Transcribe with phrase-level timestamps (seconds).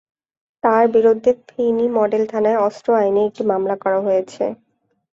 [0.63, 4.43] তাঁর বিরুদ্ধে ফেনী মডেল থানায় অস্ত্র আইনে একটি মামলা করা হয়েছে।